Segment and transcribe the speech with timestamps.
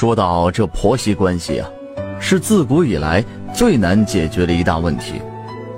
[0.00, 1.68] 说到这婆媳关系啊，
[2.18, 5.20] 是自古以来最难解决的一大问题。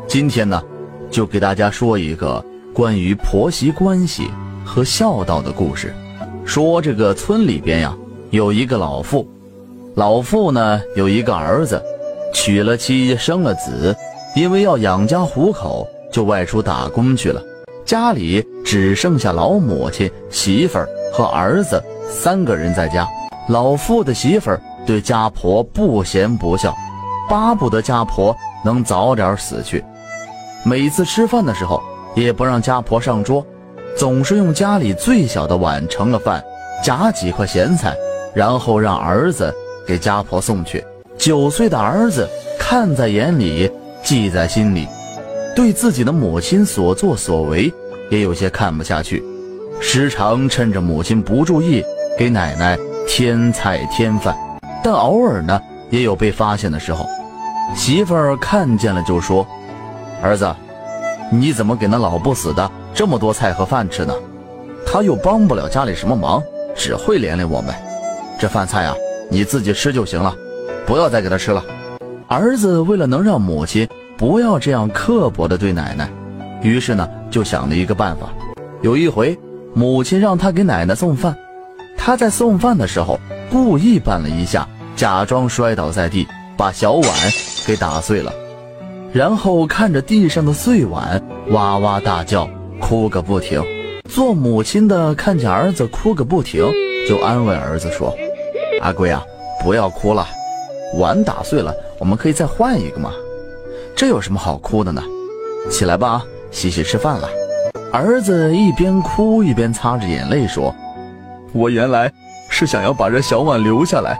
[0.06, 0.62] 今天呢，
[1.10, 2.40] 就给大家说一个
[2.72, 4.30] 关于婆媳关系
[4.64, 5.92] 和孝道的故事。
[6.44, 7.98] 说这个村里边呀，
[8.30, 9.28] 有一个老妇，
[9.96, 11.82] 老妇呢有一个儿子，
[12.32, 13.92] 娶了妻，生了子，
[14.36, 17.42] 因为要养家糊口，就外出打工去了。
[17.84, 23.04] 家里只剩下老母亲、媳妇儿和儿子三个人在家。
[23.48, 26.74] 老妇的媳妇儿对家婆不贤不孝，
[27.28, 29.84] 巴不得家婆能早点死去。
[30.64, 31.82] 每次吃饭的时候，
[32.14, 33.44] 也不让家婆上桌，
[33.96, 36.42] 总是用家里最小的碗盛了饭，
[36.84, 37.96] 夹几块咸菜，
[38.32, 39.52] 然后让儿子
[39.86, 40.84] 给家婆送去。
[41.18, 42.28] 九岁的儿子
[42.58, 43.70] 看在眼里，
[44.04, 44.86] 记在心里，
[45.56, 47.72] 对自己的母亲所作所为
[48.08, 49.22] 也有些看不下去，
[49.80, 51.84] 时常趁着母亲不注意
[52.16, 52.78] 给奶奶。
[53.06, 54.36] 添菜添饭，
[54.82, 57.06] 但偶尔呢也有被发现的时候。
[57.74, 59.46] 媳妇儿看见了就说
[60.22, 60.54] ：“儿子，
[61.30, 64.14] 你怎么给那老不死的这么多菜和饭吃呢？
[64.86, 66.42] 他又帮不了家里什么忙，
[66.74, 67.74] 只会连累我们。
[68.38, 68.94] 这饭菜啊，
[69.30, 70.34] 你自己吃就行了，
[70.86, 71.64] 不要再给他吃了。”
[72.28, 73.86] 儿子为了能让母亲
[74.16, 76.08] 不要这样刻薄的对奶奶，
[76.62, 78.28] 于是呢就想了一个办法。
[78.80, 79.38] 有一回，
[79.74, 81.34] 母亲让他给奶奶送饭。
[82.04, 83.16] 他在送饭的时候
[83.48, 87.04] 故意绊了一下，假装摔倒在地，把小碗
[87.64, 88.32] 给打碎了，
[89.12, 93.62] 然后看着地上的碎碗，哇哇大叫，哭个不停。
[94.08, 96.68] 做母亲的看见儿子哭个不停，
[97.08, 98.12] 就安慰儿子说
[98.82, 99.22] ：“阿贵啊，
[99.62, 100.26] 不要哭了，
[100.98, 103.12] 碗打碎了，我们可以再换一个嘛，
[103.94, 105.00] 这有什么好哭的呢？
[105.70, 107.28] 起来吧，洗洗吃饭了。”
[107.92, 110.74] 儿子一边哭一边擦着眼泪说。
[111.52, 112.10] 我原来
[112.48, 114.18] 是想要把这小碗留下来，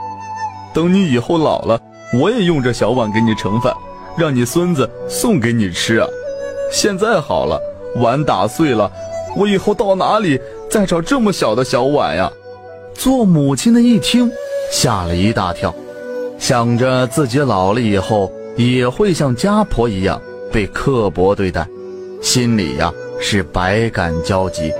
[0.73, 1.79] 等你以后老了，
[2.19, 3.73] 我也用这小碗给你盛饭，
[4.17, 6.07] 让你孙子送给你吃啊。
[6.71, 7.59] 现在好了，
[7.97, 8.91] 碗打碎了，
[9.35, 10.39] 我以后到哪里
[10.69, 12.31] 再找这么小的小碗呀？
[12.95, 14.31] 做母亲的一听，
[14.71, 15.73] 吓了一大跳，
[16.37, 20.21] 想着自己老了以后也会像家婆一样
[20.51, 21.67] 被刻薄对待，
[22.21, 24.71] 心里呀是百感交集。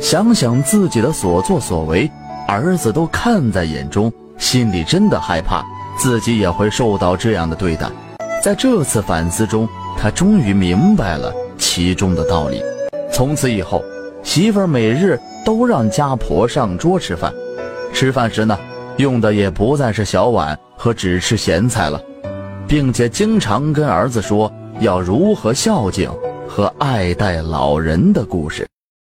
[0.00, 2.10] 想想自己的所作所为，
[2.46, 5.64] 儿子都看在眼中，心里真的害怕
[5.98, 7.90] 自己也会受到这样的对待。
[8.42, 9.68] 在这次反思中，
[9.98, 12.62] 他终于明白了其中的道理。
[13.10, 13.82] 从此以后，
[14.22, 17.32] 媳妇儿每日都让家婆上桌吃饭，
[17.92, 18.56] 吃饭时呢，
[18.98, 22.00] 用的也不再是小碗和只吃咸菜了，
[22.68, 26.08] 并且经常跟儿子说要如何孝敬
[26.46, 28.64] 和爱戴老人的故事。